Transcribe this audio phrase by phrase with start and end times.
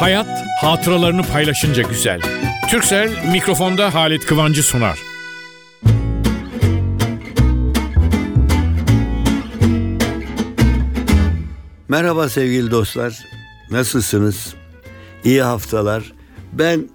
[0.00, 0.28] Hayat
[0.60, 2.20] hatıralarını paylaşınca güzel.
[2.70, 4.98] Türksel mikrofonda Halit Kıvancı sunar.
[11.88, 13.18] Merhaba sevgili dostlar.
[13.70, 14.54] Nasılsınız?
[15.24, 16.12] İyi haftalar.
[16.52, 16.88] Ben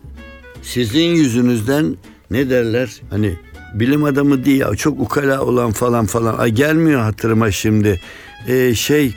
[0.62, 1.98] sizin yüzünüzden
[2.32, 3.02] ne derler?
[3.10, 3.36] Hani
[3.74, 6.38] bilim adamı değil ya çok ukala olan falan falan.
[6.38, 8.02] Ay gelmiyor hatırıma şimdi.
[8.48, 9.16] Ee, şey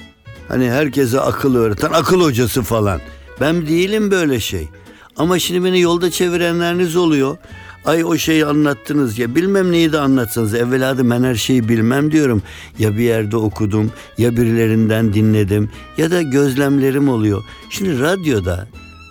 [0.48, 3.00] hani herkese akıl öğreten akıl hocası falan.
[3.40, 4.68] Ben değilim böyle şey.
[5.16, 7.36] Ama şimdi beni yolda çevirenleriniz oluyor.
[7.84, 12.42] Ay o şeyi anlattınız ya bilmem neyi de anlatsanız evveladı ben her şeyi bilmem diyorum.
[12.78, 17.44] Ya bir yerde okudum ya birilerinden dinledim ya da gözlemlerim oluyor.
[17.70, 18.68] Şimdi radyoda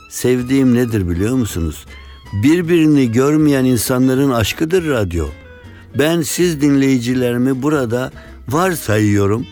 [0.09, 1.85] sevdiğim nedir biliyor musunuz?
[2.43, 5.27] Birbirini görmeyen insanların aşkıdır radyo.
[5.99, 8.11] Ben siz dinleyicilerimi burada
[8.49, 9.45] varsayıyorum.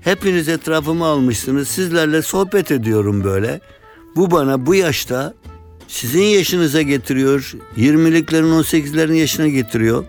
[0.00, 1.68] Hepiniz etrafıma almışsınız.
[1.68, 3.60] Sizlerle sohbet ediyorum böyle.
[4.16, 5.34] Bu bana bu yaşta
[5.88, 7.52] sizin yaşınıza getiriyor.
[7.76, 10.04] 20'liklerin 18'lerin yaşına getiriyor.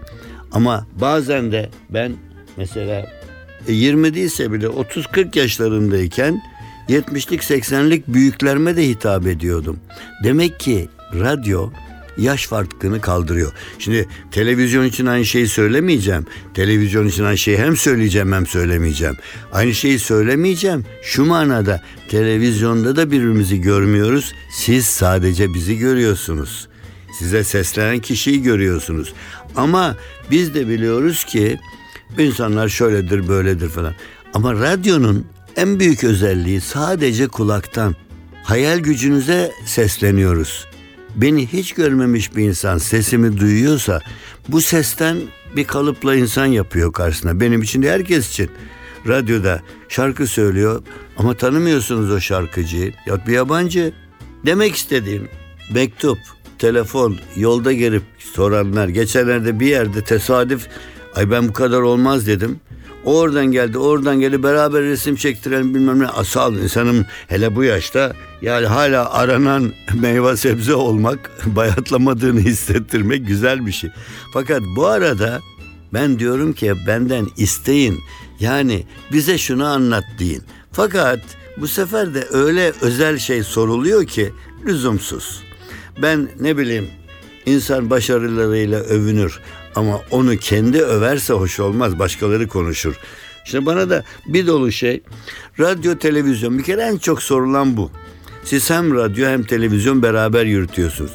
[0.51, 2.11] Ama bazen de ben
[2.57, 3.05] mesela
[3.67, 6.41] 20 e, değilse bile 30-40 yaşlarındayken
[6.89, 9.79] 70'lik 80'lik büyüklerime de hitap ediyordum.
[10.23, 11.69] Demek ki radyo
[12.17, 13.51] yaş farkını kaldırıyor.
[13.79, 16.25] Şimdi televizyon için aynı şeyi söylemeyeceğim.
[16.53, 19.15] Televizyon için aynı şeyi hem söyleyeceğim hem söylemeyeceğim.
[19.51, 20.85] Aynı şeyi söylemeyeceğim.
[21.03, 24.33] Şu manada televizyonda da birbirimizi görmüyoruz.
[24.51, 26.67] Siz sadece bizi görüyorsunuz.
[27.19, 29.13] Size seslenen kişiyi görüyorsunuz.
[29.55, 29.97] Ama
[30.31, 31.59] biz de biliyoruz ki
[32.17, 33.93] insanlar şöyledir böyledir falan.
[34.33, 37.95] Ama radyonun en büyük özelliği sadece kulaktan.
[38.43, 40.72] Hayal gücünüze sesleniyoruz
[41.15, 44.01] beni hiç görmemiş bir insan sesimi duyuyorsa
[44.47, 45.17] bu sesten
[45.55, 47.39] bir kalıpla insan yapıyor karşısına.
[47.39, 48.49] Benim için de herkes için.
[49.07, 50.83] Radyoda şarkı söylüyor
[51.17, 52.93] ama tanımıyorsunuz o şarkıcıyı.
[53.05, 53.93] Ya bir yabancı.
[54.45, 55.27] Demek istediğim
[55.73, 56.17] mektup,
[56.59, 58.87] telefon, yolda gelip soranlar.
[58.87, 60.67] Geçenlerde bir yerde tesadüf
[61.15, 62.59] ay ben bu kadar olmaz dedim.
[63.05, 66.07] Oradan geldi, oradan geldi beraber resim çektirelim bilmem ne.
[66.07, 73.71] Asal insanım hele bu yaşta yani hala aranan meyve sebze olmak, bayatlamadığını hissettirmek güzel bir
[73.71, 73.89] şey.
[74.33, 75.41] Fakat bu arada
[75.93, 77.99] ben diyorum ki benden isteyin.
[78.39, 80.43] Yani bize şunu anlat deyin.
[80.71, 81.19] Fakat
[81.57, 84.33] bu sefer de öyle özel şey soruluyor ki
[84.65, 85.43] lüzumsuz.
[86.01, 86.87] Ben ne bileyim
[87.45, 89.39] insan başarılarıyla övünür
[89.75, 91.99] ama onu kendi överse hoş olmaz.
[91.99, 92.95] Başkaları konuşur.
[93.45, 95.03] İşte bana da bir dolu şey
[95.59, 97.91] radyo televizyon bir kere en çok sorulan bu.
[98.43, 101.11] Siz hem radyo hem televizyon beraber yürütüyorsunuz.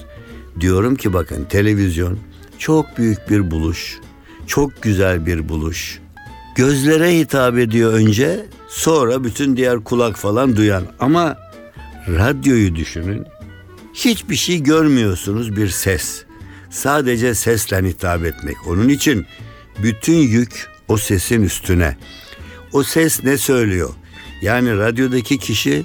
[0.60, 2.18] Diyorum ki bakın televizyon
[2.58, 3.98] çok büyük bir buluş.
[4.46, 5.98] Çok güzel bir buluş.
[6.54, 10.84] Gözlere hitap ediyor önce sonra bütün diğer kulak falan duyan.
[11.00, 11.36] Ama
[12.08, 13.26] radyoyu düşünün.
[13.94, 16.24] Hiçbir şey görmüyorsunuz bir ses.
[16.70, 18.56] Sadece sesle hitap etmek.
[18.66, 19.26] Onun için
[19.82, 21.96] bütün yük o sesin üstüne.
[22.72, 23.90] O ses ne söylüyor?
[24.42, 25.84] Yani radyodaki kişi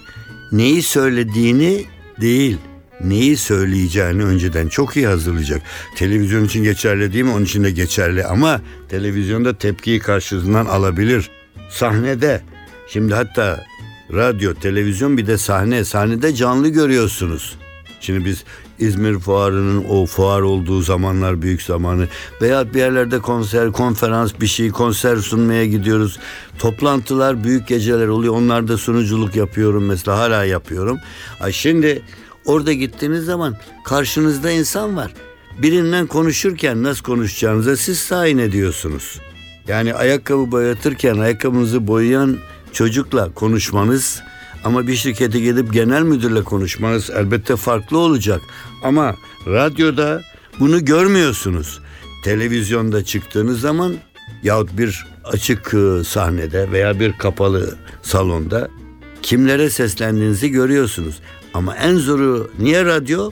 [0.52, 1.86] neyi söylediğini
[2.22, 2.58] değil,
[3.04, 5.62] neyi söyleyeceğini önceden çok iyi hazırlayacak.
[5.96, 7.32] Televizyon için geçerli değil mi?
[7.32, 11.30] Onun için de geçerli ama televizyonda tepkiyi karşısından alabilir.
[11.70, 12.42] Sahnede
[12.88, 13.66] şimdi hatta
[14.14, 15.86] radyo, televizyon bir de sahne.
[15.86, 17.56] Sahnede canlı görüyorsunuz.
[18.00, 18.44] Şimdi biz
[18.80, 22.08] İzmir Fuarı'nın o fuar olduğu zamanlar büyük zamanı
[22.42, 26.20] veya bir yerlerde konser, konferans bir şey, konser sunmaya gidiyoruz.
[26.60, 28.34] Toplantılar, büyük geceler oluyor.
[28.36, 31.00] Onlarda sunuculuk yapıyorum mesela hala yapıyorum.
[31.40, 32.02] Ay şimdi
[32.46, 35.14] orada gittiğiniz zaman karşınızda insan var.
[35.62, 39.20] Birinden konuşurken nasıl konuşacağınıza siz tayin ediyorsunuz.
[39.68, 42.38] Yani ayakkabı boyatırken ayakkabınızı boyayan
[42.72, 44.24] çocukla konuşmanız
[44.64, 48.42] ama bir şirkete gidip genel müdürle konuşmanız elbette farklı olacak.
[48.84, 49.16] Ama
[49.48, 50.22] radyoda
[50.60, 51.80] bunu görmüyorsunuz.
[52.24, 53.96] Televizyonda çıktığınız zaman
[54.44, 58.70] yahut bir açık e, sahnede veya bir kapalı salonda
[59.22, 61.20] kimlere seslendiğinizi görüyorsunuz.
[61.54, 63.32] Ama en zoru niye radyo?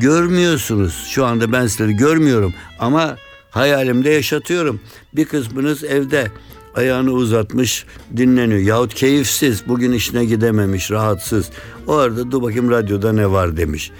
[0.00, 1.06] Görmüyorsunuz.
[1.08, 3.16] Şu anda ben sizleri görmüyorum ama
[3.50, 4.80] hayalimde yaşatıyorum.
[5.12, 6.30] Bir kısmınız evde
[6.76, 7.86] ayağını uzatmış
[8.16, 8.60] dinleniyor.
[8.60, 11.50] Yahut keyifsiz bugün işine gidememiş rahatsız.
[11.86, 13.90] O arada dur bakayım radyoda ne var demiş.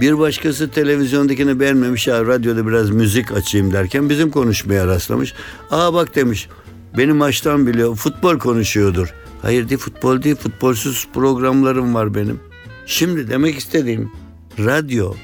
[0.00, 5.34] Bir başkası televizyondakini beğenmemiş ya radyoda biraz müzik açayım derken bizim konuşmaya rastlamış.
[5.70, 6.48] Aa bak demiş
[6.98, 9.14] benim maçtan biliyor futbol konuşuyordur.
[9.42, 12.40] Hayır değil futbol değil futbolsuz programlarım var benim.
[12.86, 14.10] Şimdi demek istediğim
[14.58, 15.14] radyo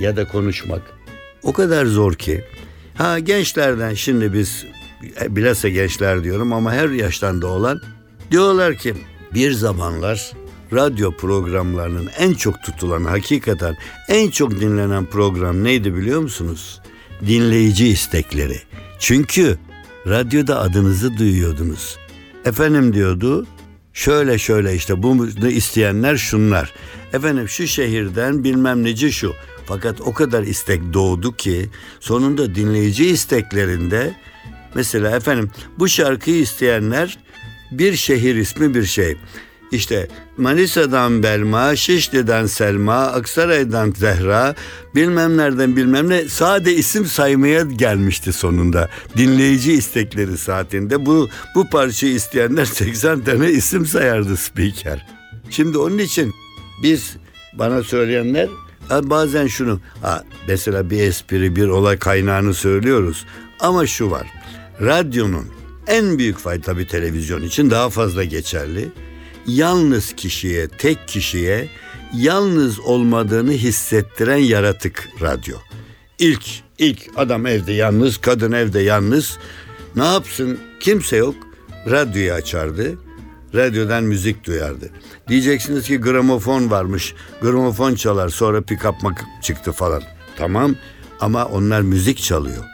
[0.00, 0.82] ya da konuşmak
[1.42, 2.44] o kadar zor ki.
[2.94, 4.66] Ha gençlerden şimdi biz
[5.28, 7.80] bilhassa gençler diyorum ama her yaştan da olan
[8.30, 8.94] diyorlar ki
[9.34, 10.32] bir zamanlar
[10.72, 13.76] radyo programlarının en çok tutulan hakikaten
[14.08, 16.80] en çok dinlenen program neydi biliyor musunuz?
[17.26, 18.60] Dinleyici istekleri.
[18.98, 19.58] Çünkü
[20.06, 21.98] radyoda adınızı duyuyordunuz.
[22.44, 23.46] Efendim diyordu
[23.92, 26.72] şöyle şöyle işte bunu isteyenler şunlar.
[27.12, 29.34] Efendim şu şehirden bilmem neci şu.
[29.66, 31.68] Fakat o kadar istek doğdu ki
[32.00, 34.14] sonunda dinleyici isteklerinde
[34.74, 37.18] mesela efendim bu şarkıyı isteyenler
[37.70, 39.16] bir şehir ismi bir şey.
[39.72, 44.54] İşte Manisa'dan Belma, Şişli'den Selma, Aksaray'dan Zehra,
[44.94, 48.88] bilmem nereden bilmem ne sade isim saymaya gelmişti sonunda.
[49.16, 55.06] Dinleyici istekleri saatinde bu bu parçayı isteyenler 80 tane isim sayardı spiker.
[55.50, 56.34] Şimdi onun için
[56.82, 57.16] biz
[57.52, 58.48] bana söyleyenler
[58.90, 59.80] bazen şunu
[60.48, 63.26] mesela bir espri bir olay kaynağını söylüyoruz
[63.60, 64.39] ama şu var
[64.80, 65.46] radyonun
[65.86, 68.88] en büyük fayda tabii televizyon için daha fazla geçerli
[69.46, 71.68] yalnız kişiye, tek kişiye
[72.14, 75.56] yalnız olmadığını hissettiren yaratık radyo.
[76.18, 76.44] İlk,
[76.78, 79.38] ilk adam evde yalnız, kadın evde yalnız.
[79.96, 80.58] Ne yapsın?
[80.80, 81.34] Kimse yok.
[81.90, 82.98] Radyoyu açardı.
[83.54, 84.90] Radyodan müzik duyardı.
[85.28, 87.14] Diyeceksiniz ki gramofon varmış.
[87.42, 90.02] Gramofon çalar sonra pick-up çıktı falan.
[90.36, 90.74] Tamam
[91.20, 92.64] ama onlar müzik çalıyor.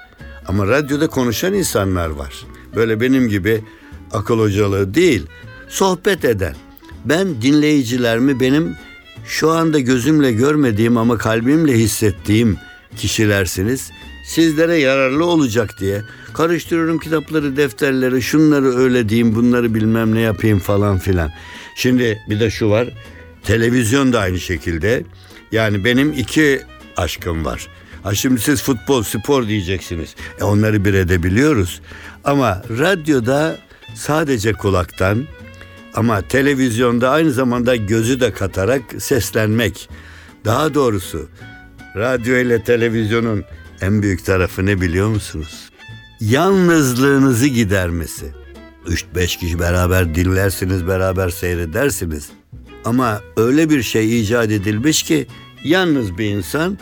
[0.48, 2.46] Ama radyoda konuşan insanlar var.
[2.76, 3.64] Böyle benim gibi
[4.12, 5.26] akıl hocalığı değil
[5.69, 6.54] sohbet eden.
[7.04, 8.76] Ben dinleyicilerimi benim
[9.26, 12.56] şu anda gözümle görmediğim ama kalbimle hissettiğim
[12.96, 13.90] kişilersiniz.
[14.26, 16.02] Sizlere yararlı olacak diye
[16.34, 21.32] karıştırıyorum kitapları, defterleri, şunları öyle diyeyim, bunları bilmem ne yapayım falan filan.
[21.76, 22.88] Şimdi bir de şu var.
[23.42, 25.04] Televizyon da aynı şekilde.
[25.52, 26.62] Yani benim iki
[26.96, 27.69] aşkım var.
[28.06, 30.14] Ha şimdi siz futbol, spor diyeceksiniz.
[30.40, 31.80] E onları bir edebiliyoruz.
[32.24, 33.56] Ama radyoda
[33.94, 35.24] sadece kulaktan,
[35.94, 39.88] ama televizyonda aynı zamanda gözü de katarak seslenmek.
[40.44, 41.28] Daha doğrusu
[41.96, 43.44] radyo ile televizyonun
[43.80, 45.70] en büyük tarafı ne biliyor musunuz?
[46.20, 48.34] Yalnızlığınızı gidermesi.
[48.86, 52.28] 3-5 kişi beraber dinlersiniz, beraber seyredersiniz.
[52.84, 55.26] Ama öyle bir şey icat edilmiş ki
[55.64, 56.78] yalnız bir insan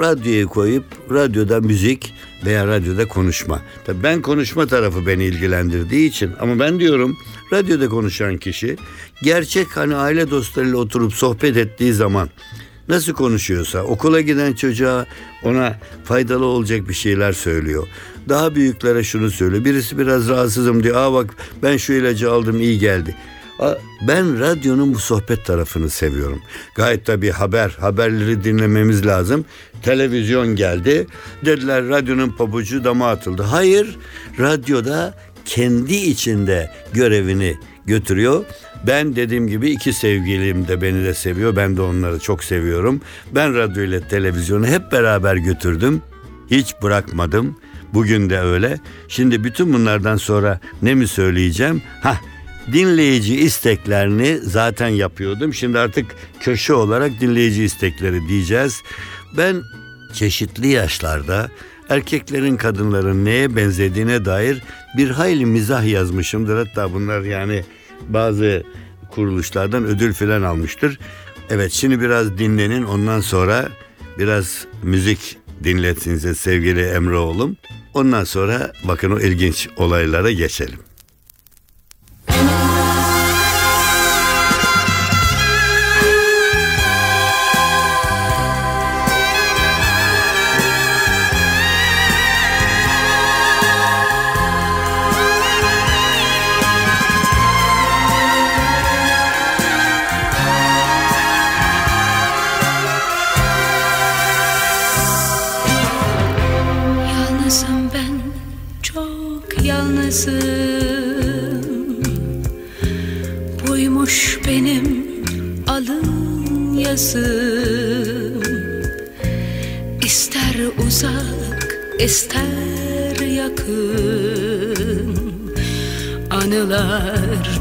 [0.00, 2.14] radyoyu koyup radyoda müzik
[2.46, 3.62] veya radyoda konuşma.
[3.86, 7.16] Tabii ben konuşma tarafı beni ilgilendirdiği için ama ben diyorum
[7.52, 8.76] radyoda konuşan kişi
[9.22, 12.28] gerçek hani aile dostlarıyla oturup sohbet ettiği zaman
[12.88, 15.06] nasıl konuşuyorsa okula giden çocuğa
[15.42, 17.86] ona faydalı olacak bir şeyler söylüyor.
[18.28, 19.64] Daha büyüklere şunu söylüyor.
[19.64, 20.96] Birisi biraz rahatsızım diyor.
[20.96, 23.14] Aa bak ben şu ilacı aldım iyi geldi.
[24.08, 26.42] Ben radyonun bu sohbet tarafını seviyorum.
[26.74, 29.44] Gayet tabii haber, haberleri dinlememiz lazım.
[29.82, 31.06] Televizyon geldi.
[31.44, 33.42] Dediler radyonun pabucu dama atıldı.
[33.42, 33.96] Hayır,
[34.38, 35.14] radyoda
[35.44, 37.56] kendi içinde görevini
[37.86, 38.44] götürüyor.
[38.86, 41.56] Ben dediğim gibi iki sevgilim de beni de seviyor.
[41.56, 43.00] Ben de onları çok seviyorum.
[43.34, 46.02] Ben radyo ile televizyonu hep beraber götürdüm.
[46.50, 47.56] Hiç bırakmadım.
[47.94, 48.78] Bugün de öyle.
[49.08, 51.82] Şimdi bütün bunlardan sonra ne mi söyleyeceğim?
[52.02, 52.20] Hah
[52.72, 55.54] dinleyici isteklerini zaten yapıyordum.
[55.54, 56.06] Şimdi artık
[56.40, 58.82] köşe olarak dinleyici istekleri diyeceğiz.
[59.36, 59.62] Ben
[60.14, 61.50] çeşitli yaşlarda
[61.88, 64.62] erkeklerin kadınların neye benzediğine dair
[64.96, 66.66] bir hayli mizah yazmışımdır.
[66.66, 67.64] Hatta bunlar yani
[68.08, 68.62] bazı
[69.10, 70.98] kuruluşlardan ödül filan almıştır.
[71.50, 73.68] Evet şimdi biraz dinlenin ondan sonra
[74.18, 77.56] biraz müzik dinletinize sevgili Emre oğlum.
[77.94, 80.87] Ondan sonra bakın o ilginç olaylara geçelim.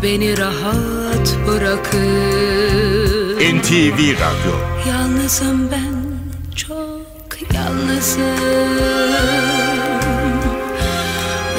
[0.04, 3.38] Beni rahat bırakır.
[3.58, 4.56] NTV Radyo.
[4.90, 5.96] Yalnızım ben
[6.56, 8.22] çok yalnızım.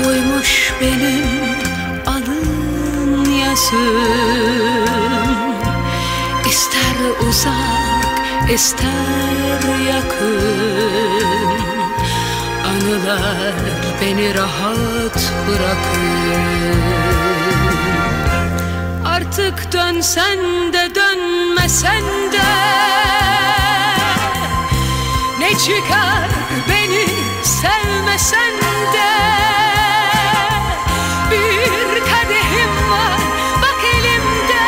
[0.08, 1.26] Uymuş benim
[2.06, 4.28] alın yazım
[7.28, 10.38] uzak ister yakın.
[12.68, 13.54] Anılar
[14.00, 17.07] beni rahat bırakın
[19.38, 20.38] Artık dönsen
[20.72, 22.02] de dönmesen
[22.32, 22.42] de.
[25.38, 26.28] Ne çıkar
[26.68, 27.06] beni
[27.42, 28.52] sevmesen
[28.92, 29.10] de.
[31.30, 33.20] Bir kadehim var
[33.62, 34.62] bak elimde.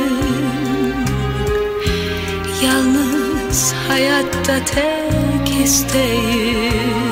[3.97, 7.06] hayatta tek isteğim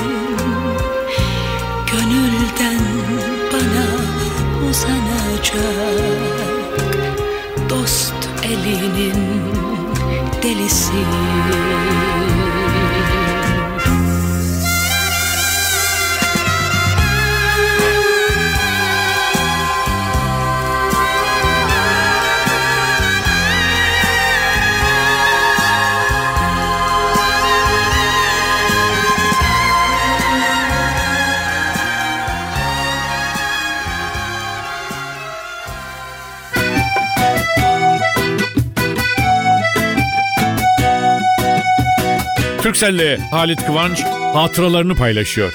[42.86, 45.54] Türkcell'le Halit Kıvanç hatıralarını paylaşıyor.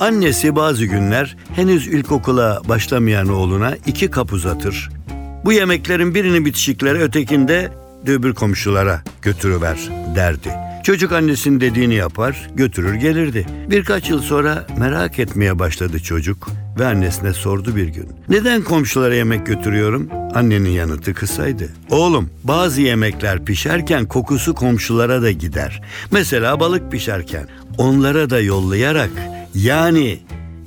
[0.00, 4.90] Annesi bazı günler henüz ilkokula başlamayan oğluna iki kap uzatır.
[5.44, 7.72] Bu yemeklerin birini bitişiklere ötekinde
[8.06, 9.78] öbür komşulara götürüver
[10.16, 10.50] derdi.
[10.82, 13.46] Çocuk annesinin dediğini yapar, götürür gelirdi.
[13.70, 18.08] Birkaç yıl sonra merak etmeye başladı çocuk ve annesine sordu bir gün.
[18.28, 20.08] Neden komşulara yemek götürüyorum?
[20.34, 21.68] Annenin yanıtı kısaydı.
[21.90, 25.82] Oğlum bazı yemekler pişerken kokusu komşulara da gider.
[26.10, 29.10] Mesela balık pişerken onlara da yollayarak
[29.54, 30.18] yani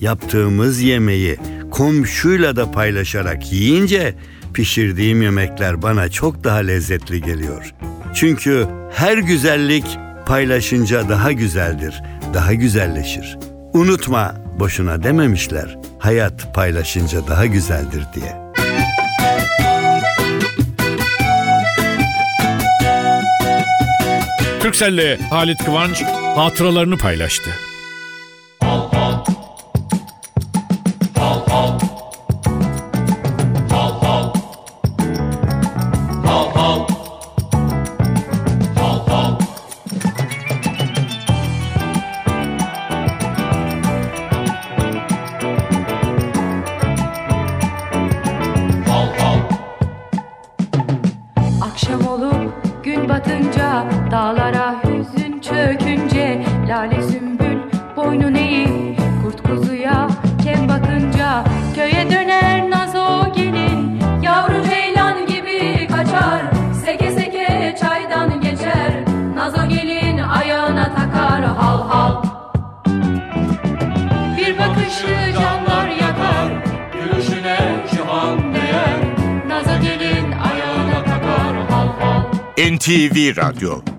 [0.01, 1.37] yaptığımız yemeği
[1.71, 4.15] komşuyla da paylaşarak yiyince
[4.53, 7.73] pişirdiğim yemekler bana çok daha lezzetli geliyor.
[8.13, 9.85] Çünkü her güzellik
[10.25, 12.01] paylaşınca daha güzeldir,
[12.33, 13.37] daha güzelleşir.
[13.73, 15.77] Unutma, boşuna dememişler.
[15.99, 18.47] Hayat paylaşınca daha güzeldir diye.
[24.59, 26.03] Türkcell'le Halit Kıvanç
[26.35, 27.49] hatıralarını paylaştı.
[58.07, 58.69] Boynun eğip
[59.23, 60.07] kurt kuzuya
[60.43, 61.43] kem bakınca
[61.75, 63.99] köye döner nazo gelin.
[64.23, 66.41] Yavru ceylan gibi kaçar
[66.85, 69.03] seke seke çaydan geçer.
[69.35, 72.23] Nazo gelin ayağına takar hal hal.
[74.37, 76.51] Bir bakışı canlar yakar
[76.93, 77.57] Gülüşüne
[77.91, 78.99] cihan değer.
[79.47, 82.23] Nazo gelin ayağına takar hal hal.
[82.57, 83.96] NTV Radyo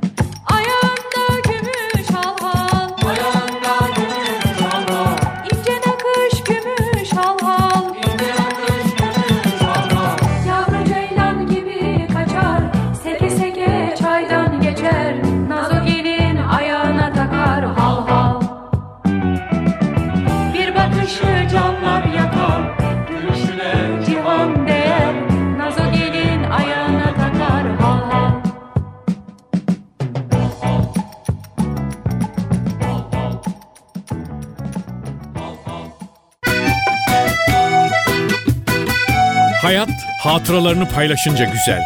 [40.39, 41.81] hatıralarını paylaşınca güzel.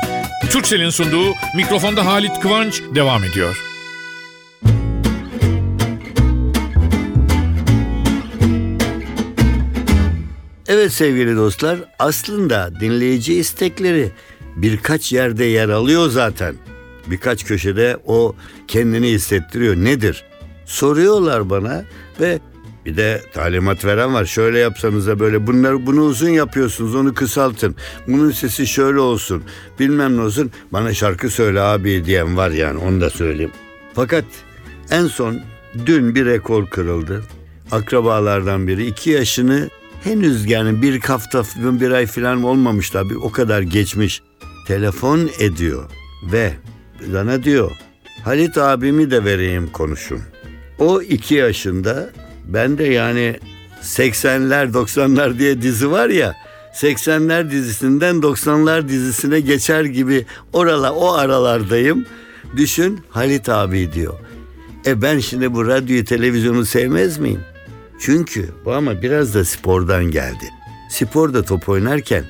[0.50, 3.56] Türkcell'in sunduğu mikrofonda Halit Kıvanç devam ediyor.
[10.66, 14.10] Evet sevgili dostlar aslında dinleyici istekleri
[14.56, 16.54] birkaç yerde yer alıyor zaten.
[17.06, 18.34] Birkaç köşede o
[18.68, 19.76] kendini hissettiriyor.
[19.76, 20.24] Nedir?
[20.66, 21.84] Soruyorlar bana
[22.20, 22.38] ve
[22.86, 24.24] bir de talimat veren var.
[24.24, 27.76] Şöyle yapsanıza böyle bunları bunu uzun yapıyorsunuz onu kısaltın.
[28.06, 29.42] Bunun sesi şöyle olsun.
[29.80, 30.50] Bilmem ne olsun.
[30.72, 33.52] Bana şarkı söyle abi diyen var yani onu da söyleyeyim.
[33.94, 34.24] Fakat
[34.90, 35.40] en son
[35.86, 37.22] dün bir rekor kırıldı.
[37.70, 39.70] Akrabalardan biri iki yaşını
[40.04, 44.22] henüz yani bir hafta bir ay falan olmamış tabii o kadar geçmiş.
[44.66, 45.90] Telefon ediyor
[46.32, 46.52] ve
[47.12, 47.70] bana diyor
[48.24, 50.20] Halit abimi de vereyim konuşun.
[50.78, 52.10] O iki yaşında
[52.44, 53.36] ben de yani
[53.82, 56.36] 80'ler 90'lar diye dizi var ya
[56.74, 62.06] 80'ler dizisinden 90'lar dizisine geçer gibi orala o aralardayım.
[62.56, 64.14] Düşün Halit abi diyor.
[64.86, 67.40] E ben şimdi bu radyoyu televizyonu sevmez miyim?
[68.00, 70.44] Çünkü bu ama biraz da spordan geldi.
[70.90, 72.24] Sporda top oynarken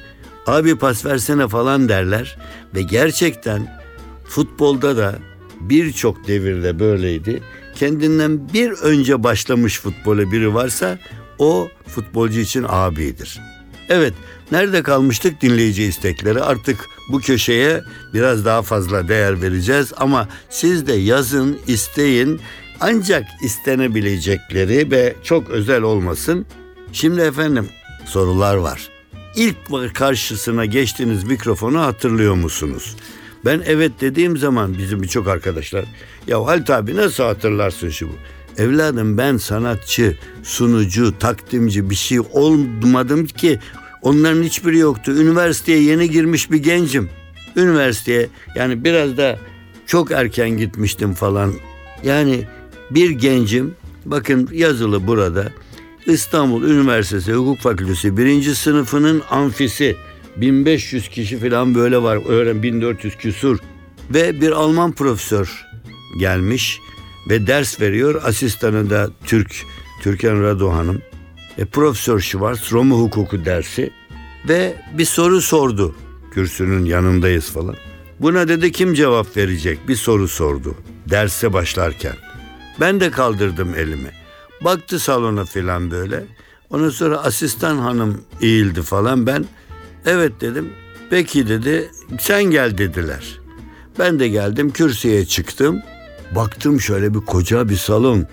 [0.47, 2.39] abi pas versene falan derler
[2.75, 3.81] ve gerçekten
[4.25, 5.15] futbolda da
[5.61, 7.43] birçok devirde böyleydi.
[7.83, 10.99] Kendinden bir önce başlamış futbola biri varsa
[11.39, 13.41] o futbolcu için abidir.
[13.89, 14.15] Evet,
[14.53, 16.43] nerede kalmıştık dinleyici istekleri?
[16.43, 17.83] Artık bu köşeye
[18.15, 22.41] biraz daha fazla değer vereceğiz ama siz de yazın, isteyin.
[22.81, 26.47] Ancak istenebilecekleri ve çok özel olmasın.
[26.93, 27.69] Şimdi efendim
[28.07, 28.89] sorular var.
[29.37, 32.97] İlk karşısına geçtiğiniz mikrofonu hatırlıyor musunuz?
[33.45, 35.85] Ben evet dediğim zaman bizim birçok arkadaşlar
[36.27, 38.13] ya Halit abi nasıl hatırlarsın şu bu?
[38.59, 43.59] Evladım ben sanatçı, sunucu, takdimci bir şey olmadım ki
[44.03, 45.13] onların hiçbiri yoktu.
[45.13, 47.11] Üniversiteye yeni girmiş bir gencim.
[47.57, 49.39] Üniversiteye yani biraz da
[49.87, 51.53] çok erken gitmiştim falan.
[52.05, 52.45] Yani
[52.91, 55.53] bir gencim bakın yazılı burada
[56.07, 59.97] İstanbul Üniversitesi Hukuk Fakültesi birinci sınıfının amfisi
[60.37, 63.59] 1500 kişi falan böyle var öğren 1400 küsur
[64.11, 65.67] ve bir Alman profesör
[66.19, 66.81] gelmiş
[67.31, 69.65] ve ders veriyor asistanı da Türk
[70.03, 71.03] Türkan Rado Hanım
[71.59, 73.91] e, Profesör Schwartz Roma hukuku dersi
[74.49, 75.95] ve bir soru sordu
[76.31, 77.77] kürsünün yanındayız falan.
[78.21, 80.75] Buna dedi kim cevap verecek bir soru sordu
[81.11, 82.17] derse başlarken.
[82.81, 84.11] Ben de kaldırdım elimi.
[84.61, 86.25] Baktı salona filan böyle.
[86.71, 89.27] Ondan sonra asistan hanım eğildi falan.
[89.27, 89.45] Ben
[90.07, 90.69] evet dedim.
[91.11, 91.91] Peki dedi.
[92.21, 93.41] Sen gel dediler.
[93.99, 95.83] Ben de geldim kürsüye çıktım.
[96.37, 98.27] Baktım şöyle bir koca bir salon.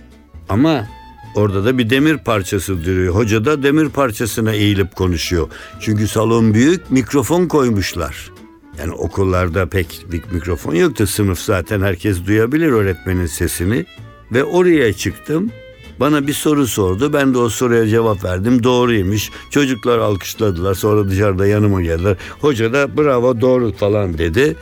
[0.49, 0.87] Ama
[1.35, 3.15] orada da bir demir parçası duruyor.
[3.15, 5.49] Hoca da demir parçasına eğilip konuşuyor.
[5.79, 8.31] Çünkü salon büyük mikrofon koymuşlar.
[8.79, 11.07] Yani okullarda pek bir mikrofon yoktu.
[11.07, 13.85] Sınıf zaten herkes duyabilir öğretmenin sesini.
[14.31, 15.51] Ve oraya çıktım.
[15.99, 17.13] Bana bir soru sordu.
[17.13, 18.63] Ben de o soruya cevap verdim.
[18.63, 19.29] Doğruymuş.
[19.49, 20.73] Çocuklar alkışladılar.
[20.73, 22.17] Sonra dışarıda yanıma geldiler.
[22.41, 24.55] Hoca da bravo doğru falan dedi.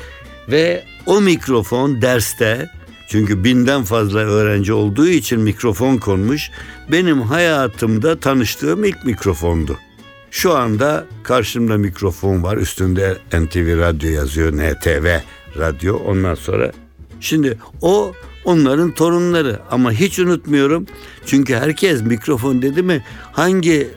[0.52, 2.70] Ve o mikrofon derste
[3.10, 6.52] çünkü binden fazla öğrenci olduğu için mikrofon konmuş.
[6.92, 9.78] Benim hayatımda tanıştığım ilk mikrofondu.
[10.32, 12.58] Şu anda karşımda mikrofon var.
[12.58, 14.54] Üstünde NTV Radyo yazıyor.
[14.54, 15.20] NTV
[15.58, 15.96] Radyo.
[15.96, 16.72] Ondan sonra
[17.20, 18.14] şimdi o
[18.48, 20.86] onların torunları ama hiç unutmuyorum.
[21.26, 23.88] Çünkü herkes mikrofon dedi mi hangi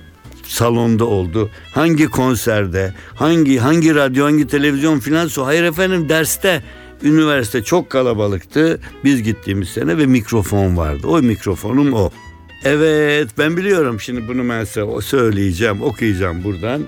[0.44, 5.28] salonda oldu, hangi konserde, hangi hangi radyo, hangi televizyon filan.
[5.36, 6.62] Hayır efendim derste
[7.02, 8.80] üniversite çok kalabalıktı.
[9.04, 11.06] Biz gittiğimiz sene ve mikrofon vardı.
[11.06, 12.10] O mikrofonum o.
[12.64, 16.82] Evet ben biliyorum şimdi bunu ben size söyleyeceğim, okuyacağım buradan.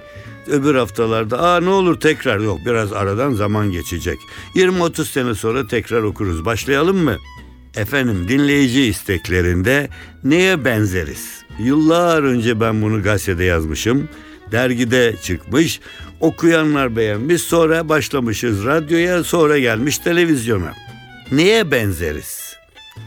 [0.46, 4.18] Öbür haftalarda aa ne olur tekrar yok biraz aradan zaman geçecek.
[4.54, 6.44] 20-30 sene sonra tekrar okuruz.
[6.44, 7.16] Başlayalım mı?
[7.76, 9.88] Efendim dinleyici isteklerinde
[10.24, 11.42] neye benzeriz?
[11.58, 14.08] Yıllar önce ben bunu gazetede yazmışım.
[14.52, 15.80] Dergide çıkmış.
[16.20, 17.42] Okuyanlar beğenmiş.
[17.42, 20.72] Sonra başlamışız radyoya, sonra gelmiş televizyona.
[21.32, 22.56] Neye benzeriz?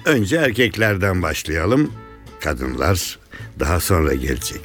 [0.05, 1.91] Önce erkeklerden başlayalım.
[2.39, 3.19] Kadınlar
[3.59, 4.61] daha sonra gelecek.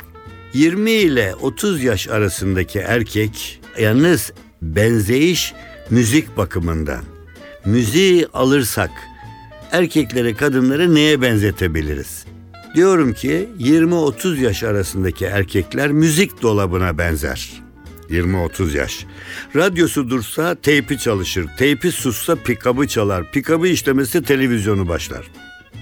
[0.55, 4.33] 20 ile 30 yaş arasındaki erkek yalnız
[4.63, 5.55] benzeyiş
[5.91, 7.05] müzik bakımından.
[7.65, 8.91] Müziği alırsak
[9.73, 12.25] erkeklere kadınları neye benzetebiliriz?
[12.75, 17.51] Diyorum ki 20-30 yaş arasındaki erkekler müzik dolabına benzer.
[18.11, 19.07] 20-30 yaş.
[19.57, 21.47] Radyosu dursa teypi çalışır.
[21.59, 23.33] Teypi sussa pikabı çalar.
[23.33, 25.27] Pikabı işlemesi televizyonu başlar.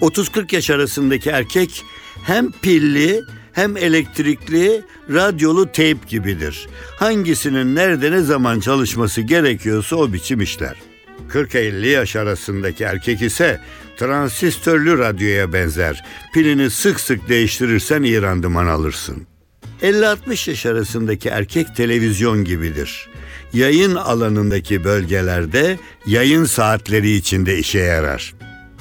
[0.01, 1.85] 30-40 yaş arasındaki erkek
[2.23, 3.21] hem pilli
[3.53, 6.69] hem elektrikli radyolu teyp gibidir.
[6.97, 10.77] Hangisinin nerede ne zaman çalışması gerekiyorsa o biçim işler.
[11.29, 13.61] 40-50 yaş arasındaki erkek ise
[13.97, 16.05] transistörlü radyoya benzer.
[16.35, 19.27] Pilini sık sık değiştirirsen iyi randıman alırsın.
[19.83, 23.09] 50-60 yaş arasındaki erkek televizyon gibidir.
[23.53, 28.35] Yayın alanındaki bölgelerde yayın saatleri içinde işe yarar.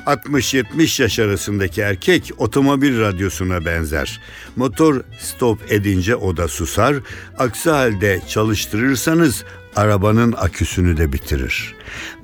[0.05, 4.21] 60-70 yaş arasındaki erkek otomobil radyosuna benzer.
[4.55, 6.95] Motor stop edince o da susar.
[7.37, 9.43] Aksi halde çalıştırırsanız
[9.77, 11.75] arabanın aküsünü de bitirir.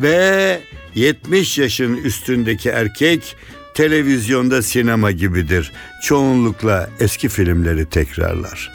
[0.01, 0.59] Ve
[0.95, 3.35] 70 yaşın üstündeki erkek
[3.73, 5.71] televizyonda sinema gibidir.
[6.03, 8.71] Çoğunlukla eski filmleri tekrarlar.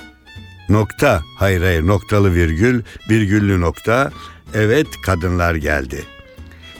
[0.68, 4.10] Nokta, hayır hayır noktalı virgül, virgüllü nokta.
[4.54, 6.04] Evet kadınlar geldi.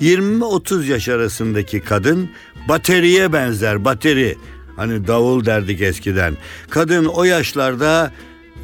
[0.01, 2.31] 20-30 yaş arasındaki kadın
[2.69, 4.37] bateriye benzer bateri.
[4.77, 6.37] Hani davul derdik eskiden.
[6.71, 8.13] Kadın o yaşlarda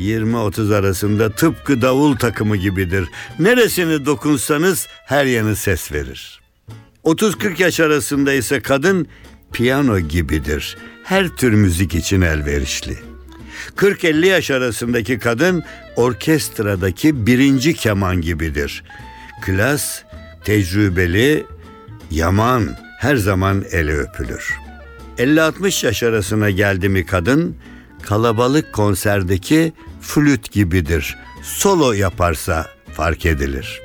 [0.00, 3.08] 20-30 arasında tıpkı davul takımı gibidir.
[3.38, 6.40] Neresini dokunsanız her yanı ses verir.
[7.04, 9.08] 30-40 yaş arasında ise kadın
[9.52, 10.76] piyano gibidir.
[11.04, 12.96] Her tür müzik için elverişli.
[13.76, 15.62] 40-50 yaş arasındaki kadın
[15.96, 18.84] orkestradaki birinci keman gibidir.
[19.42, 20.02] Klas,
[20.44, 21.46] tecrübeli,
[22.10, 24.54] yaman her zaman ele öpülür.
[25.18, 27.56] 50-60 yaş arasına geldi mi kadın,
[28.04, 31.16] kalabalık konserdeki flüt gibidir.
[31.42, 33.80] Solo yaparsa fark edilir.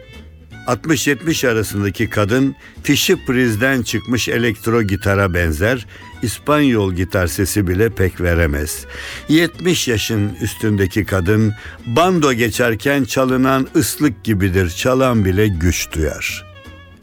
[0.68, 5.86] 60-70 arasındaki kadın fişi prizden çıkmış elektro gitara benzer,
[6.22, 8.86] İspanyol gitar sesi bile pek veremez.
[9.30, 11.54] 70 yaşın üstündeki kadın
[11.86, 16.46] bando geçerken çalınan ıslık gibidir, çalan bile güç duyar.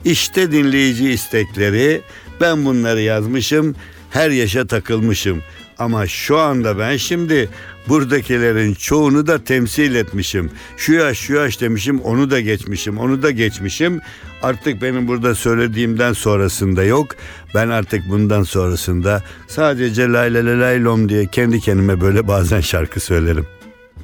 [0.04, 2.02] İşte dinleyici istekleri,
[2.40, 3.74] ben bunları yazmışım,
[4.10, 5.42] her yaşa takılmışım.
[5.78, 7.48] Ama şu anda ben şimdi
[7.88, 10.50] buradakilerin çoğunu da temsil etmişim.
[10.76, 14.00] Şu yaş şu yaş demişim onu da geçmişim onu da geçmişim.
[14.42, 17.06] Artık benim burada söylediğimden sonrasında yok.
[17.54, 22.60] Ben artık bundan sonrasında sadece lay lay lay lay lom diye kendi kendime böyle bazen
[22.60, 23.55] şarkı söylerim.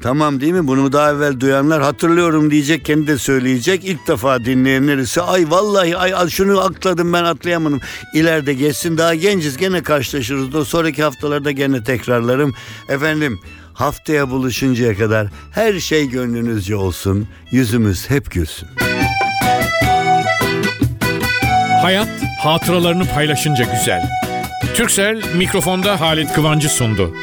[0.02, 0.66] Tamam değil mi?
[0.66, 3.84] Bunu daha evvel duyanlar hatırlıyorum diyecek, kendi de söyleyecek.
[3.84, 7.80] İlk defa dinleyenler ise ay vallahi ay şunu atladım ben atlayamadım.
[8.14, 10.52] İleride geçsin daha genciz gene karşılaşırız.
[10.52, 12.54] Da sonraki haftalarda gene tekrarlarım.
[12.88, 13.40] Efendim
[13.74, 17.28] haftaya buluşuncaya kadar her şey gönlünüzce olsun.
[17.50, 18.68] Yüzümüz hep gülsün.
[21.82, 22.08] Hayat
[22.42, 24.02] hatıralarını paylaşınca güzel.
[24.74, 27.14] Türksel mikrofonda Halit Kıvancı sundu.